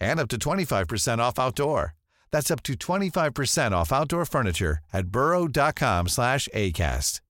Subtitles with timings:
[0.00, 1.94] and up to 25% off outdoor.
[2.32, 7.20] That's up to 25% off outdoor furniture at burrow.com slash ACAST.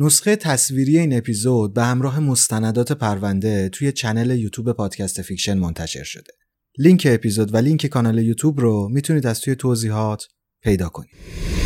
[0.00, 6.32] نسخه تصویری این اپیزود به همراه مستندات پرونده توی چنل یوتیوب پادکست فیکشن منتشر شده.
[6.78, 10.28] لینک اپیزود و لینک کانال یوتیوب رو می‌تونید از توی توضیحات
[10.62, 11.57] پیدا کنید.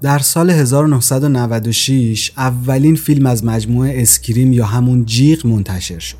[0.00, 6.16] در سال 1996 اولین فیلم از مجموعه Scream یا همون جیغ منتشر شد.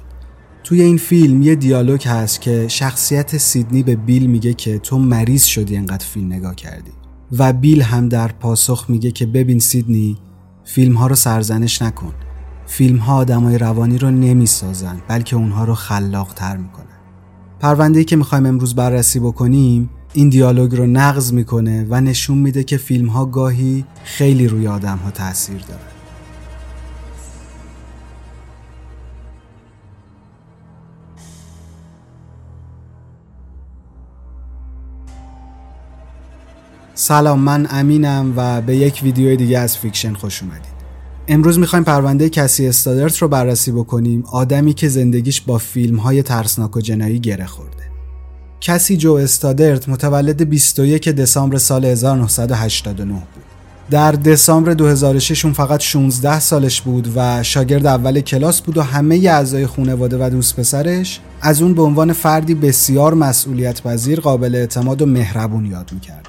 [0.65, 5.45] توی این فیلم یه دیالوگ هست که شخصیت سیدنی به بیل میگه که تو مریض
[5.45, 6.91] شدی انقدر فیلم نگاه کردی.
[7.39, 10.19] و بیل هم در پاسخ میگه که ببین سیدنی
[10.65, 12.15] فیلم ها رو سرزنش نکن.
[12.67, 16.87] فیلم ها آدمای روانی رو نمی‌سازن بلکه اونها رو خلاق تر می‌کنن.
[17.61, 22.77] پرونده که می‌خوایم امروز بررسی بکنیم این دیالوگ رو نقض می‌کنه و نشون میده که
[22.77, 25.81] فیلم ها گاهی خیلی روی آدم ها تاثیر داره
[36.95, 40.81] سلام من امینم و به یک ویدیو دیگه از فیکشن خوش اومدید.
[41.29, 46.77] امروز می‌خوایم پرونده کسی استادرت رو بررسی بکنیم آدمی که زندگیش با فیلم های ترسناک
[46.77, 47.90] و جنایی گره خورده.
[48.61, 53.25] کسی جو استادرت متولد 21 دسامبر سال 1989 بود.
[53.91, 59.17] در دسامبر 2006 اون فقط 16 سالش بود و شاگرد اول کلاس بود و همه
[59.17, 65.03] اعضای خانواده و دوست پسرش از اون به عنوان فردی بسیار مسئولیت پذیر قابل اعتماد
[65.03, 66.29] و مهربون یاد می‌کرد.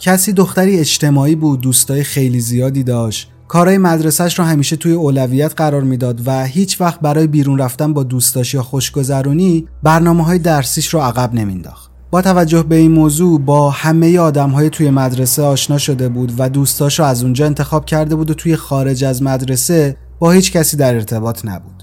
[0.00, 3.30] کسی دختری اجتماعی بود دوستای خیلی زیادی داشت.
[3.54, 8.02] کارهای مدرسهش رو همیشه توی اولویت قرار می‌داد و هیچ وقت برای بیرون رفتن با
[8.02, 11.90] دوستاش یا خوشگذرونی برنامه های درسیش رو عقب نمینداخت.
[12.10, 16.48] با توجه به این موضوع با همه آدم های توی مدرسه آشنا شده بود و
[16.48, 20.76] دوستاش رو از اونجا انتخاب کرده بود و توی خارج از مدرسه با هیچ کسی
[20.76, 21.82] در ارتباط نبود.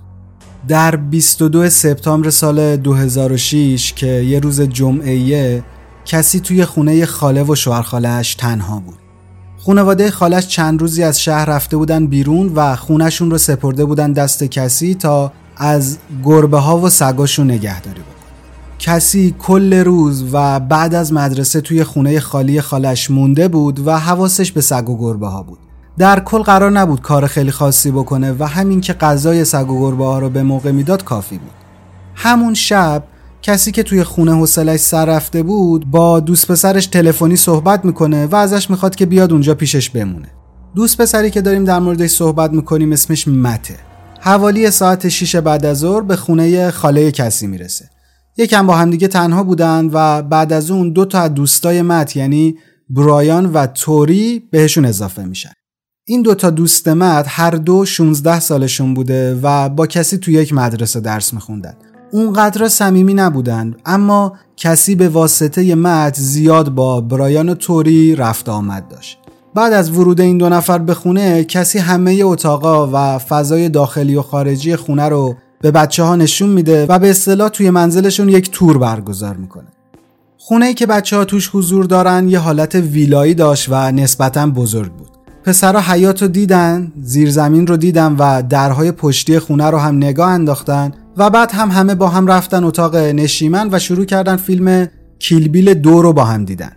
[0.68, 5.64] در 22 سپتامبر سال 2006 که یه روز جمعه
[6.06, 9.01] کسی توی خونه خاله و شوهرخالهش تنها بود.
[9.64, 14.44] خونواده خالش چند روزی از شهر رفته بودن بیرون و خونشون رو سپرده بودن دست
[14.44, 18.26] کسی تا از گربه ها و سگاشون نگهداری بکن
[18.80, 24.52] کسی کل روز و بعد از مدرسه توی خونه خالی خالش مونده بود و حواسش
[24.52, 25.60] به سگ و گربه ها بود.
[25.98, 30.06] در کل قرار نبود کار خیلی خاصی بکنه و همین که غذای سگ و گربه
[30.06, 31.52] ها رو به موقع می‌داد کافی بود.
[32.16, 33.04] همون شب
[33.42, 38.36] کسی که توی خونه حوصلش سر رفته بود با دوست پسرش تلفنی صحبت می‌کنه و
[38.36, 40.28] ازش می‌خواد که بیاد اونجا پیشش بمونه.
[40.76, 43.76] دوست پسری که داریم در موردش صحبت می‌کنیم اسمش مته.
[44.20, 47.90] حوالی ساعت 6 بعد از ظهر به خونه خاله کسی می‌رسه.
[48.38, 52.56] یکم با همدیگه تنها بودن و بعد از اون دو تا از دوستای مت یعنی
[52.90, 55.52] برایان و توری بهشون اضافه میشن.
[56.08, 61.00] این دوتا دوست مت هر دو 16 سالشون بوده و با کسی تو یک مدرسه
[61.00, 61.74] درس میخوندن.
[62.12, 68.88] اونقدر صمیمی نبودن اما کسی به واسطه مت زیاد با برایان و توری رفت آمد
[68.88, 69.18] داشت.
[69.56, 74.22] بعد از ورود این دو نفر به خونه کسی همه اتاقا و فضای داخلی و
[74.22, 78.78] خارجی خونه رو به بچه ها نشون میده و به اصطلاح توی منزلشون یک تور
[78.78, 79.68] برگزار می‌کنه.
[80.38, 84.92] خونه ای که بچه ها توش حضور دارن یه حالت ویلایی داشت و نسبتا بزرگ
[84.92, 85.10] بود.
[85.44, 90.92] پسرها حیات رو دیدن زیرزمین رو دیدن و درهای پشتی خونه رو هم نگاه انداختن
[91.18, 94.88] و بعد هم همه با هم رفتن اتاق نشیمن و شروع کردن فیلم
[95.20, 96.72] کیلبیل دو رو با هم دیدن.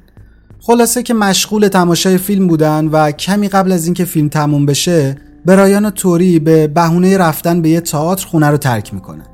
[0.60, 5.84] خلاصه که مشغول تماشای فیلم بودن و کمی قبل از اینکه فیلم تموم بشه برایان
[5.84, 9.26] و توری به بهونه رفتن به یه تئاتر خونه رو ترک می‌کنن.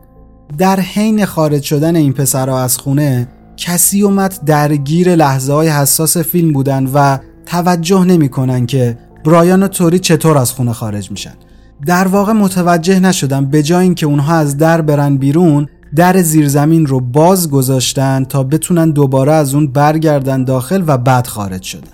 [0.59, 6.53] در حین خارج شدن این پسرها از خونه کسی اومد درگیر لحظه های حساس فیلم
[6.53, 11.35] بودن و توجه نمی‌کنن که برایان و توری چطور از خونه خارج میشن.
[11.87, 17.01] در واقع متوجه نشدم به جای اینکه اونها از در برن بیرون در زیرزمین رو
[17.01, 21.93] باز گذاشتن تا بتونن دوباره از اون برگردن داخل و بعد خارج شدن.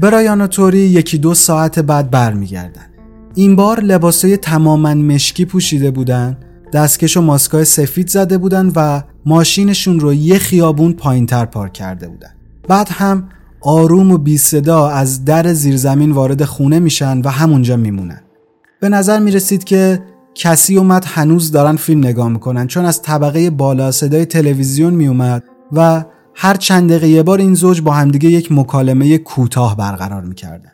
[0.00, 2.86] برایان و توری یکی دو ساعت بعد برمیگردن.
[3.34, 6.36] این بار لباسای تماما مشکی پوشیده بودن
[6.72, 12.30] دستکش و ماسکای سفید زده بودن و ماشینشون رو یه خیابون پایینتر پارک کرده بودن.
[12.68, 13.28] بعد هم
[13.60, 18.20] آروم و بی صدا از در زیرزمین وارد خونه میشن و همونجا میمونن.
[18.80, 20.02] به نظر می‌رسید که
[20.34, 26.04] کسی اومد هنوز دارن فیلم نگاه می‌کنن چون از طبقه بالا صدای تلویزیون میومد و
[26.34, 30.72] هر چند دقیقه یه بار این زوج با همدیگه یک مکالمه کوتاه برقرار می‌کردن.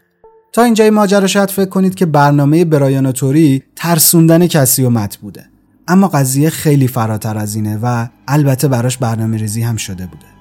[0.52, 5.44] تا اینجای ماجرا شاید فکر کنید که برنامه برایاناتوری ترسوندن کسی اومد بوده.
[5.88, 10.33] اما قضیه خیلی فراتر از اینه و البته براش برنامه ریزی هم شده بوده.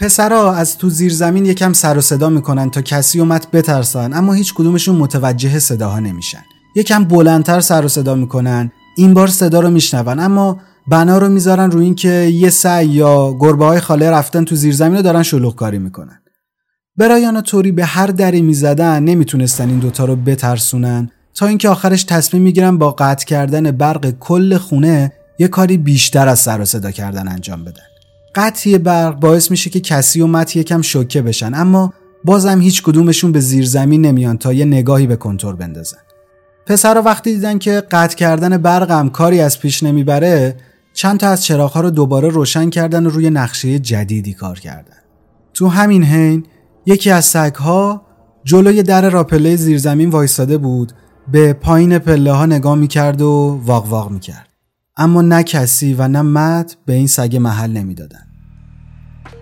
[0.00, 4.12] پسرا از تو زیر زمین یکم سر و صدا می‌کنن تا کسی اومد بترسن.
[4.12, 6.42] اما هیچ کدومشون متوجه صداها نمیشن.
[6.76, 10.18] یکم بلندتر سر و صدا می‌کنن این بار صدا رو میشنون.
[10.18, 14.74] اما بنا رو می‌ذارن روی اینکه یه سعی یا گربه های خاله رفتن تو زیر
[14.74, 16.20] زمین رو دارن شلوغ کاری می‌کنن.
[16.96, 21.10] برایان و توری به هر دری می‌زدن نمی‌تونستن این دوتا رو بترسونن.
[21.34, 26.38] تا اینکه آخرش تصمیم می‌گیرن با قطع کردن برق کل خونه یه کاری بیشتر از
[26.38, 27.89] سر و صدا کردن انجام بدن.
[28.34, 31.54] قطعی برق باعث میشه که کسی و مت یکم شوکه بشن.
[31.54, 31.92] اما
[32.24, 35.98] بازم هیچ کدومشون به زیر زمین نمیان تا یه نگاهی به کنتور بندازن.
[36.66, 40.56] پسرا وقتی دیدن که قطع کردن برق هم کاری از پیش نمی‌بره
[40.94, 44.96] چند تا از چراغها رو دوباره روشن کردن و روی نقشه جدیدی کار کردن.
[45.54, 46.46] تو همین حین
[46.86, 48.02] یکی از سگها
[48.44, 50.92] جلوی در راپله زیرزمین وایستاده بود
[51.32, 54.49] به پایین پله ها نگاه می‌کرد و واق واق می‌کرد.
[55.00, 58.26] اما نه کسی و نه مد به این سگ محل نمی‌دادن.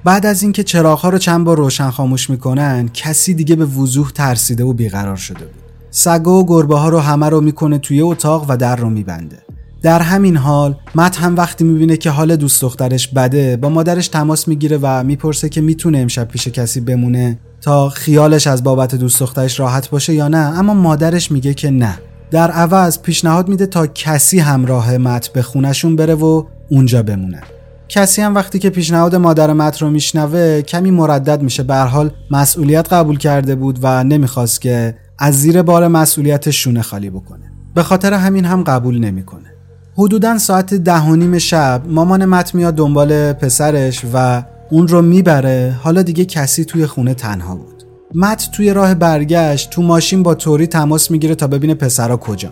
[0.05, 4.65] بعد از اینکه چراغها رو چند بار روشن خاموش می‌کنن کسی دیگه به وضوح ترسیده
[4.65, 5.63] و بیقرار شده بود.
[5.91, 9.39] سگا و گربه ها رو همه رو می‌کنه توی اتاق و در رو میبنده.
[9.83, 14.49] در همین حال مت هم وقتی می‌بینه که حال دوست دخترش بده با مادرش تماس
[14.49, 19.61] می‌گیره و می‌پرسه که می‌تونه امشب پیش کسی بمونه تا خیالش از بابت دوست دخترش
[19.61, 20.59] راحت باشه یا نه.
[20.59, 21.99] اما مادرش میگه که نه.
[22.31, 27.41] در عوض پیشنهاد میده تا کسی همراه مت به خونشون بره و اونجا بمونه.
[27.89, 31.63] کسی هم وقتی که پیشنهاد مادر مت رو میشنوه کمی مردد میشه.
[31.63, 37.11] به حال مسئولیت قبول کرده بود و نمی‌خواست که از زیر بار مسئولیت شونه خالی
[37.11, 37.53] بکنه.
[37.75, 39.53] به خاطر همین هم قبول نمی‌کنه.
[39.97, 45.77] حدودا ساعت ده و نیم شب مامان مت میاد دنبال پسرش و اون رو می‌بره.
[45.83, 47.78] حالا دیگه کسی توی خونه تنها بود.
[48.15, 52.51] مت توی راه برگشت تو ماشین با توری تماس می‌گیره تا ببینه پسرا کجا.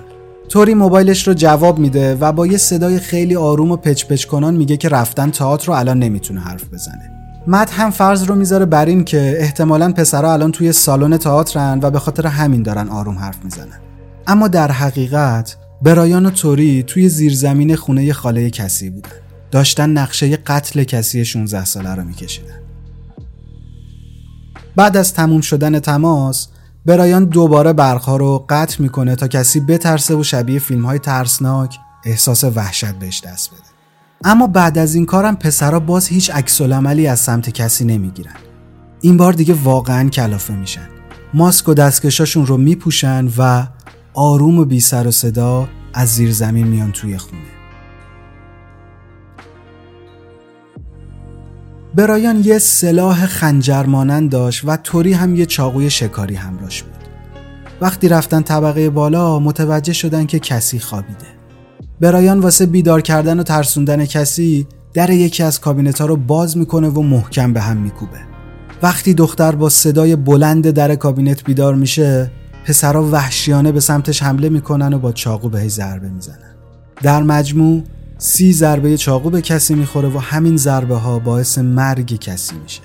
[0.48, 4.54] توری موبایلش رو جواب میده و با یه صدای خیلی آروم و پچ پچ کنان
[4.54, 7.10] میگه که رفتن تئاتر رو الان نمی‌تونه حرف بزنه.
[7.46, 11.90] مت هم فرض رو می‌ذاره بر این که احتمالا پسرا الان توی سالن تئاترن و
[11.90, 13.80] به خاطر همین دارن آروم حرف می‌زنن.
[14.26, 19.10] اما در حقیقت برایان و توری توی زیرزمین خونه خاله کسی بودن.
[19.50, 22.65] داشتن نقشه قتل کسی 16 ساله رو میکشیدن.
[24.76, 26.48] بعد از تموم شدن تماس
[26.86, 32.44] برایان دوباره برقها رو قطع می‌کنه تا کسی بترسه و شبیه فیلم های ترسناک احساس
[32.44, 33.60] وحشت بهش دست بده.
[34.24, 38.34] اما بعد از این کارم پسرا باز هیچ عکس عملی از سمت کسی نمی‌گیرن.
[39.00, 40.88] این بار دیگه واقعا کلافه میشن.
[41.34, 43.66] ماسک و دستکشاشون رو میپوشن و
[44.14, 47.55] آروم و بی سر و صدا از زیر زمین میان توی خونه.
[51.96, 53.82] برایان یه سلاح خنجر
[54.30, 56.92] داشت و توری هم یه چاقوی شکاری همراش بود.
[57.80, 61.26] وقتی رفتن طبقه بالا متوجه شدن که کسی خوابیده.
[62.00, 66.88] برایان واسه بیدار کردن و ترسوندن کسی در یکی از کابینت ها رو باز می‌کنه
[66.88, 68.18] و محکم به هم میکوبه.
[68.82, 72.30] وقتی دختر با صدای بلند در کابینت بیدار میشه
[72.64, 76.54] پسرها وحشیانه به سمتش حمله می‌کنن و با چاقو بهش ضربه می‌زنن.
[77.02, 77.82] در مجموع
[78.18, 82.82] سی ضربه چاقو به کسی می‌خوره و همین ضربه ها باعث مرگ کسی میشه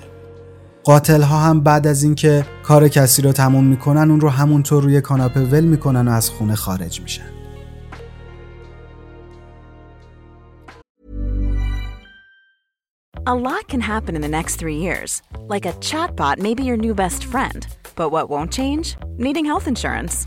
[0.84, 5.00] قاتل ها هم بعد از اینکه کار کسی رو تموم می‌کنن اون رو همونطور روی
[5.00, 7.22] کاناپه ول می‌کنن و از خونه خارج میشن
[13.24, 15.22] A lot can happen in the next three years.
[15.52, 17.60] Like a chatbot may be your new best friend.
[17.94, 18.96] But what won't change?
[19.16, 20.26] Needing health insurance.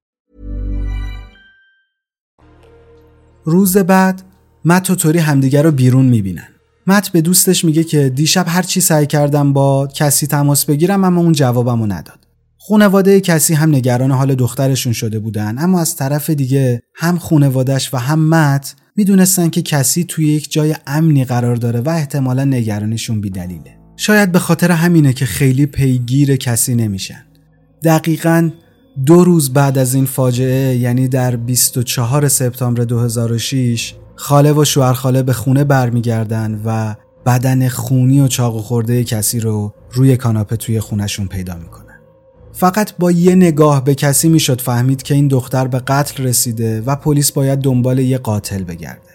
[3.43, 4.21] روز بعد
[4.65, 6.47] مت و توری همدیگر رو بیرون می‌بینن.
[6.87, 11.21] مت به دوستش میگه که دیشب هر چی سعی کردم با کسی تماس بگیرم اما
[11.21, 12.19] اون جوابمو نداد.
[12.57, 17.97] خونواده کسی هم نگران حال دخترشون شده بودن اما از طرف دیگه هم خونوادش و
[17.97, 23.77] هم مت می‌دونستن که کسی توی یک جای امنی قرار داره و احتمالا نگرانشون بیدلیله.
[23.97, 27.25] شاید به خاطر همینه که خیلی پیگیر کسی نمیشن.
[27.83, 28.49] دقیقا
[29.05, 35.33] دو روز بعد از این فاجعه یعنی در 24 سپتامبر 2006 خاله و شوهرخاله به
[35.33, 36.95] خونه برمیگردن و
[37.25, 41.99] بدن خونی و چاقو خورده کسی رو روی کاناپه توی خونشون پیدا می‌کنن.
[42.53, 46.95] فقط با یه نگاه به کسی می‌شد فهمید که این دختر به قتل رسیده و
[46.95, 49.11] پلیس باید دنبال یه قاتل بگرده.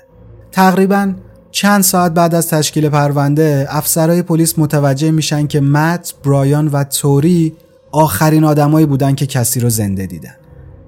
[0.52, 1.14] تقریبا
[1.50, 7.52] چند ساعت بعد از تشکیل پرونده افسرهای پلیس متوجه میشن که مت، برایان و توری
[7.96, 10.34] آخرین آدمایی بودن که کسی رو زنده دیدن.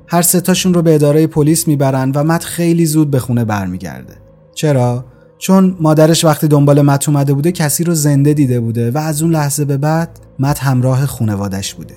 [0.07, 4.15] هر ستاشون رو به اداره پلیس می‌برن و مت خیلی زود به خونه برمیگرده.
[4.55, 5.05] چرا؟
[5.39, 9.31] چون مادرش وقتی دنبال مت اومده بوده کسی رو زنده دیده بوده و از اون
[9.31, 11.95] لحظه به بعد مت همراه خونوادش بوده.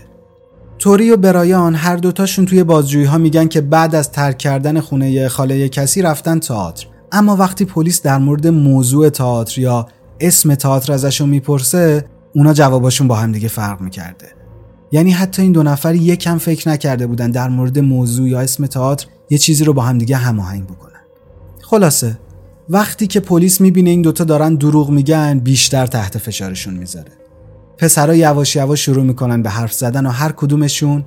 [0.79, 5.27] توری و برایان هر دوتاشون توی بازجویی ها میگن که بعد از ترک کردن خونه
[5.27, 9.87] خاله کسی رفتن تئاتر اما وقتی پلیس در مورد موضوع تئاتر یا
[10.19, 14.40] اسم تئاتر ازشون می‌پرسه اونا جواباشون با هم دیگه فرق می‌کرده
[14.91, 19.05] یعنی حتی این دو نفر یکم فکر نکرده بودن در مورد موضوع یا اسم تئاتر
[19.29, 21.01] یه چیزی رو با هم دیگه هماهنگ بکنن.
[21.61, 22.17] خلاصه
[22.69, 27.11] وقتی که پلیس می‌بینه این دوتا دارن دروغ میگن بیشتر تحت فشارشون می‌ذاره.
[27.77, 31.05] پسرا یواش یواش شروع می‌کنن به حرف زدن و هر کدومشون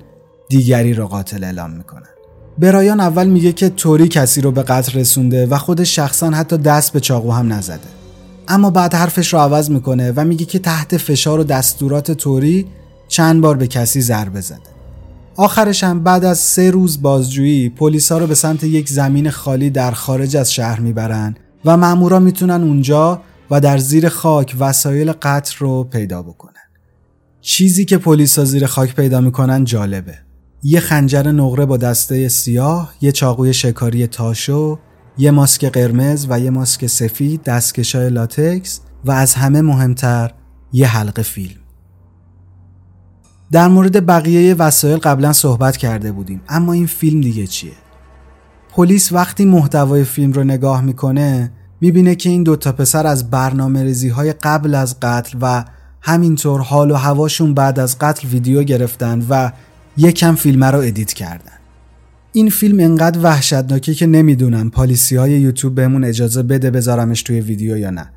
[0.49, 2.09] دیگری رو قاتل اعلام می‌کنن.
[2.57, 6.93] برایان اول میگه که توری کسی رو به قتل رسونده و خودش شخصا حتی دست
[6.93, 7.79] به چاقو هم نزده.
[8.47, 12.65] اما بعد حرفش رو عوض می‌کنه و میگه که تحت فشار و دستورات توری
[13.07, 14.75] چند بار به کسی ضربه زده
[15.35, 19.91] آخرش هم بعد از سه روز بازجویی پلیسا رو به سمت یک زمین خالی در
[19.91, 21.35] خارج از شهر می‌برن
[21.65, 23.21] و مامورا می‌تونن اونجا
[23.51, 26.51] و در زیر خاک وسایل قتل رو پیدا بکنن.
[27.41, 30.15] چیزی که پلیسا زیر خاک پیدا می‌کنن جالبه.
[30.63, 34.79] یه خنجر نقره با دسته سیاه یه چاقوی شکاری تاشو
[35.17, 40.31] یه ماسک قرمز و یه ماسک سفید دستکشای لاتکس و از همه مهمتر
[40.73, 41.64] یه حلقه فیلم.
[43.51, 47.71] در مورد بقیه وسایل قبلا صحبت کرده بودیم اما این فیلم دیگه چیه؟
[48.69, 54.09] پلیس وقتی محتوای فیلم رو نگاه می‌کنه می‌بینه که این دوتا پسر از برنامه ریزی
[54.09, 55.65] های قبل از قتل و
[56.01, 59.51] همینطور حال و هواشون بعد از قتل ویدیو گرفتن و
[59.97, 61.51] یکم فیلم رو edit کردن.
[62.33, 67.77] این فیلم انقدر وحشتناکه که نمی‌دونم policy های یوتیوب بهمون اجازه بده بذارمش توی ویدیو
[67.77, 68.11] یا نه.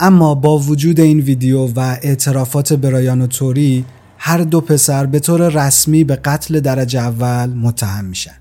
[0.00, 3.84] اما با وجود این ویدیو و اعترافات برایان و توری
[4.28, 8.34] هر دو پسر به طور رسمی به قتل درجه اول متهم میشن.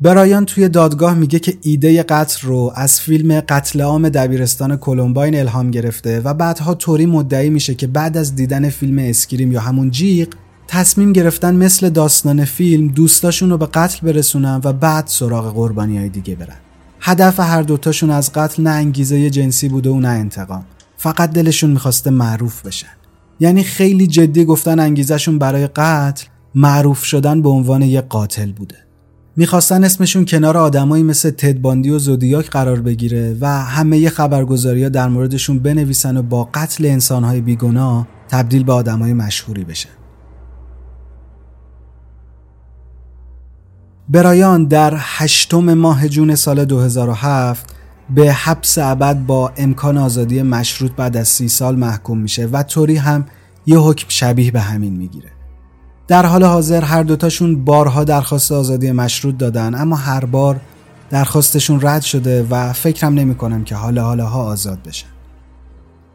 [0.00, 5.70] برایان توی دادگاه میگه که ایده قتل رو از فیلم قتل عام دبیرستان کلمباین الهام
[5.70, 10.28] گرفته و بعدها توری مدعی میشه که بعد از دیدن فیلم اسکریم یا همون جیغ
[10.68, 16.08] تصمیم گرفتن مثل داستان فیلم دوستاشون رو به قتل برسونن و بعد سراغ قربانی های
[16.08, 16.56] دیگه برن.
[17.00, 20.64] هدف هر دوتاشون از قتل نه انگیزه جنسی بوده و نه انتقام.
[20.96, 22.97] فقط دلشون می‌خواسته معروف بشن.
[23.40, 28.76] یعنی خیلی جدی گفتن انگیزشون برای قتل معروف شدن به عنوان یک قاتل بوده.
[29.36, 35.08] می‌خواستن اسمشون کنار آدمایی مثل تدباندی و زودیاک قرار بگیره و همه خبرگزاری ها در
[35.08, 39.88] موردشون بنویسن و با قتل انسانهای بیگناه تبدیل به آدمای مشهوری بشن.
[44.08, 47.77] برایان در هشتم ماه جون سال 2007
[48.10, 52.96] به حبس ابد با امکان آزادی مشروط بعد از سی سال محکوم میشه و توری
[52.96, 53.26] هم
[53.66, 55.28] یه حکم شبیه به همین می‌گیره.
[56.08, 60.60] در حال حاضر هر دوتاشون بارها درخواست آزادی مشروط دادن اما هر بار
[61.10, 65.08] درخواستشون رد شده و فکرم نمی کنم که حالا حالاها آزاد بشن.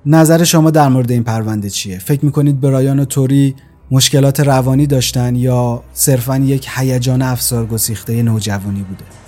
[0.06, 3.56] نظر شما در مورد این پرونده چیه؟ فکر می‌کنید برایان و توری
[3.92, 9.23] مشکلات روانی داشتن یا صرفا یک هیجان افسار گسیخته نوجوانی بوده؟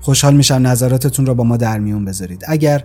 [0.00, 2.44] خوشحال میشم نظراتتون رو با ما در میون بذارید.
[2.48, 2.84] اگر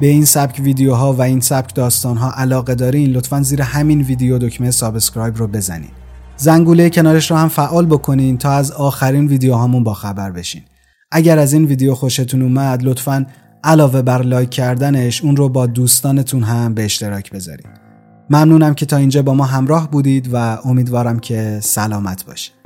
[0.00, 4.70] به این سبک ویدیوها و این سبک داستانها علاقه دارین لطفا زیر همین ویدیو دکمه
[4.70, 5.92] subscribe رو بزنید
[6.36, 10.62] زنگوله کنارش رو هم فعال بکنین تا از آخرین ویدیوهامون با خبر بشین.
[11.12, 13.26] اگر از این ویدیو خوشتون اومد لطفا
[13.64, 17.66] علاوه بر لایک کردنش اون رو با دوستانتون هم به اشتراک بذارید
[18.30, 22.65] ممنونم که تا اینجا با ما همراه بودید و امیدوارم که سلامت باشید.